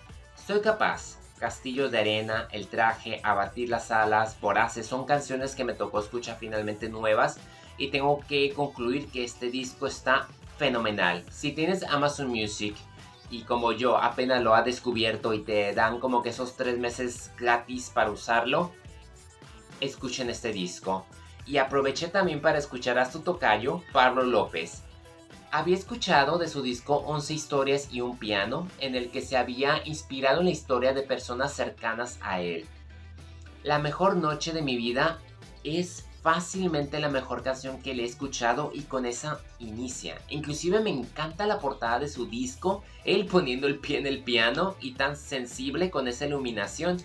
Soy 0.46 0.62
capaz. 0.62 1.18
Castillo 1.40 1.90
de 1.90 1.98
arena, 1.98 2.48
el 2.52 2.68
traje, 2.68 3.20
abatir 3.24 3.68
las 3.68 3.90
alas, 3.90 4.40
voraces, 4.40 4.86
son 4.86 5.06
canciones 5.06 5.56
que 5.56 5.64
me 5.64 5.74
tocó 5.74 6.00
escuchar 6.00 6.38
finalmente 6.40 6.88
nuevas 6.88 7.38
y 7.80 7.88
tengo 7.90 8.20
que 8.28 8.54
concluir 8.54 9.08
que 9.10 9.24
este 9.24 9.50
disco 9.50 9.88
está 9.88 10.28
fenomenal. 10.58 11.26
Si 11.32 11.52
tienes 11.52 11.82
Amazon 11.82 12.28
Music 12.28 12.76
y 13.32 13.42
como 13.42 13.72
yo 13.72 13.98
apenas 13.98 14.44
lo 14.44 14.54
ha 14.54 14.62
descubierto 14.62 15.34
y 15.34 15.40
te 15.40 15.74
dan 15.74 16.00
como 16.00 16.22
que 16.22 16.30
esos 16.30 16.56
tres 16.56 16.78
meses 16.78 17.32
gratis 17.40 17.90
para 17.90 18.12
usarlo, 18.12 18.72
escuchen 19.82 20.30
este 20.30 20.52
disco. 20.52 21.08
Y 21.48 21.58
aproveché 21.58 22.08
también 22.08 22.40
para 22.40 22.60
escuchar 22.60 23.00
a 23.00 23.12
su 23.12 23.22
tocayo, 23.22 23.82
Pablo 23.92 24.22
López. 24.22 24.85
Había 25.52 25.76
escuchado 25.76 26.38
de 26.38 26.48
su 26.48 26.62
disco 26.62 26.98
11 26.98 27.34
historias 27.34 27.88
y 27.92 28.02
un 28.02 28.18
piano, 28.18 28.68
en 28.80 28.96
el 28.96 29.10
que 29.10 29.22
se 29.22 29.38
había 29.38 29.82
inspirado 29.86 30.40
en 30.40 30.46
la 30.46 30.52
historia 30.52 30.94
de 30.94 31.02
personas 31.02 31.54
cercanas 31.54 32.20
a 32.22 32.42
él. 32.42 32.66
La 33.64 33.80
mejor 33.80 34.16
noche 34.16 34.54
de 34.54 34.62
mi 34.62 34.76
vida 34.76 35.20
es 35.64 36.06
fácilmente 36.22 37.00
la 37.00 37.10
mejor 37.10 37.44
canción 37.44 37.82
que 37.82 37.94
le 37.94 38.04
he 38.04 38.06
escuchado 38.06 38.72
y 38.74 38.82
con 38.82 39.06
esa 39.06 39.40
inicia. 39.60 40.20
Inclusive 40.30 40.80
me 40.80 40.90
encanta 40.90 41.46
la 41.46 41.60
portada 41.60 42.00
de 42.00 42.10
su 42.10 42.26
disco, 42.26 42.84
él 43.04 43.26
poniendo 43.26 43.68
el 43.68 43.80
pie 43.80 44.00
en 44.00 44.08
el 44.08 44.24
piano 44.24 44.76
y 44.82 44.94
tan 44.94 45.16
sensible 45.16 45.90
con 45.92 46.08
esa 46.08 46.26
iluminación. 46.26 46.98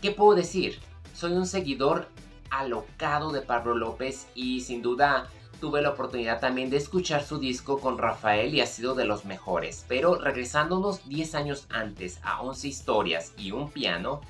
¿Qué 0.00 0.10
puedo 0.10 0.34
decir? 0.34 0.80
soy 1.14 1.32
un 1.32 1.46
seguidor 1.46 2.08
alocado 2.50 3.32
de 3.32 3.42
Pablo 3.42 3.74
López 3.74 4.26
y 4.34 4.60
sin 4.60 4.82
duda 4.82 5.28
tuve 5.62 5.80
la 5.80 5.90
oportunidad 5.90 6.40
también 6.40 6.70
de 6.70 6.76
escuchar 6.76 7.22
su 7.22 7.38
disco 7.38 7.78
con 7.78 7.96
Rafael 7.96 8.52
y 8.52 8.60
ha 8.60 8.66
sido 8.66 8.96
de 8.96 9.04
los 9.04 9.24
mejores. 9.24 9.84
Pero 9.86 10.16
regresándonos 10.16 11.08
10 11.08 11.36
años 11.36 11.66
antes 11.70 12.18
a 12.24 12.42
11 12.42 12.66
historias 12.66 13.32
y 13.38 13.52
un 13.52 13.70
piano, 13.70 14.22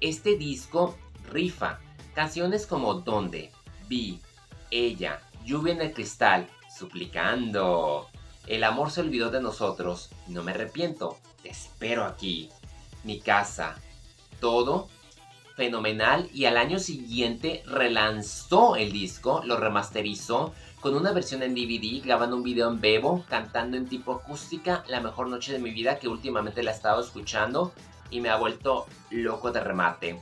este 0.00 0.36
disco 0.36 0.96
rifa. 1.32 1.80
Canciones 2.14 2.68
como 2.68 2.94
Donde, 2.94 3.50
Vi, 3.88 4.20
Ella, 4.70 5.20
Lluvia 5.44 5.72
en 5.72 5.80
el 5.80 5.92
Cristal, 5.92 6.46
Suplicando. 6.72 8.06
El 8.46 8.62
amor 8.62 8.92
se 8.92 9.00
olvidó 9.00 9.32
de 9.32 9.42
nosotros, 9.42 10.10
no 10.28 10.44
me 10.44 10.52
arrepiento, 10.52 11.18
te 11.42 11.48
espero 11.48 12.04
aquí. 12.04 12.48
Mi 13.02 13.18
casa, 13.18 13.74
todo 14.38 14.88
fenomenal 15.56 16.28
y 16.32 16.44
al 16.44 16.58
año 16.58 16.78
siguiente 16.78 17.64
relanzó 17.66 18.76
el 18.76 18.92
disco, 18.92 19.42
lo 19.44 19.56
remasterizó 19.56 20.52
con 20.80 20.94
una 20.94 21.12
versión 21.12 21.42
en 21.42 21.54
DVD, 21.54 22.04
grabando 22.04 22.36
un 22.36 22.42
video 22.42 22.68
en 22.68 22.80
Bebo, 22.80 23.24
cantando 23.28 23.76
en 23.76 23.88
tipo 23.88 24.12
acústica, 24.12 24.84
la 24.86 25.00
mejor 25.00 25.28
noche 25.28 25.52
de 25.52 25.58
mi 25.58 25.70
vida 25.70 25.98
que 25.98 26.08
últimamente 26.08 26.62
la 26.62 26.70
he 26.70 26.74
estado 26.74 27.00
escuchando 27.00 27.72
y 28.10 28.20
me 28.20 28.28
ha 28.28 28.36
vuelto 28.36 28.86
loco 29.10 29.50
de 29.50 29.60
remate. 29.60 30.20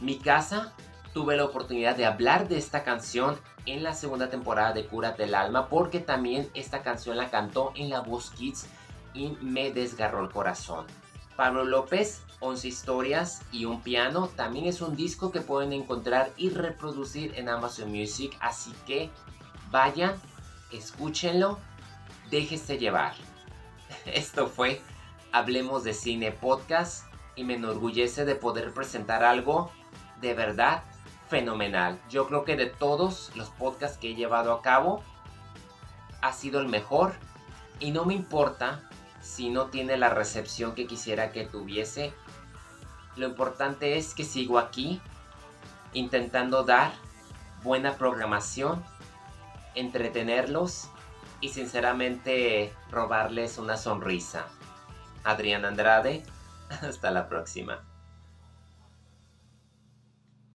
Mi 0.00 0.16
casa, 0.16 0.72
tuve 1.12 1.36
la 1.36 1.44
oportunidad 1.44 1.94
de 1.94 2.06
hablar 2.06 2.48
de 2.48 2.58
esta 2.58 2.84
canción 2.84 3.38
en 3.66 3.82
la 3.82 3.92
segunda 3.92 4.30
temporada 4.30 4.72
de 4.72 4.86
Cura 4.86 5.12
del 5.12 5.34
Alma 5.34 5.68
porque 5.68 6.00
también 6.00 6.48
esta 6.54 6.82
canción 6.82 7.16
la 7.16 7.30
cantó 7.30 7.72
en 7.76 7.90
la 7.90 8.00
Voz 8.00 8.30
Kids 8.30 8.66
y 9.12 9.36
me 9.40 9.70
desgarró 9.70 10.22
el 10.22 10.30
corazón. 10.30 10.86
Pablo 11.36 11.64
López 11.64 12.22
11 12.40 12.68
historias 12.68 13.42
y 13.52 13.64
un 13.64 13.82
piano. 13.82 14.28
También 14.28 14.66
es 14.66 14.80
un 14.80 14.96
disco 14.96 15.30
que 15.30 15.40
pueden 15.40 15.72
encontrar 15.72 16.30
y 16.36 16.50
reproducir 16.50 17.34
en 17.36 17.48
Amazon 17.48 17.90
Music. 17.90 18.36
Así 18.40 18.72
que 18.86 19.10
vayan, 19.70 20.14
escúchenlo, 20.72 21.58
déjese 22.30 22.78
llevar. 22.78 23.14
Esto 24.06 24.46
fue 24.46 24.80
Hablemos 25.32 25.84
de 25.84 25.94
Cine 25.94 26.32
Podcast 26.32 27.04
y 27.36 27.44
me 27.44 27.54
enorgullece 27.54 28.24
de 28.24 28.34
poder 28.34 28.72
presentar 28.72 29.24
algo 29.24 29.70
de 30.20 30.34
verdad 30.34 30.82
fenomenal. 31.28 32.00
Yo 32.08 32.26
creo 32.26 32.44
que 32.44 32.56
de 32.56 32.66
todos 32.66 33.30
los 33.34 33.50
podcasts 33.50 33.98
que 33.98 34.10
he 34.10 34.14
llevado 34.14 34.52
a 34.52 34.62
cabo 34.62 35.02
ha 36.20 36.32
sido 36.32 36.60
el 36.60 36.68
mejor 36.68 37.14
y 37.78 37.90
no 37.92 38.04
me 38.04 38.14
importa 38.14 38.82
si 39.20 39.50
no 39.50 39.66
tiene 39.66 39.96
la 39.96 40.08
recepción 40.08 40.74
que 40.74 40.86
quisiera 40.86 41.30
que 41.32 41.44
tuviese 41.44 42.12
lo 43.18 43.26
importante 43.26 43.98
es 43.98 44.14
que 44.14 44.24
sigo 44.24 44.58
aquí 44.58 45.00
intentando 45.92 46.62
dar 46.62 46.92
buena 47.62 47.96
programación, 47.96 48.84
entretenerlos 49.74 50.88
y 51.40 51.48
sinceramente 51.50 52.72
robarles 52.90 53.58
una 53.58 53.76
sonrisa. 53.76 54.46
Adrián 55.24 55.64
Andrade, 55.64 56.22
hasta 56.82 57.10
la 57.10 57.28
próxima. 57.28 57.87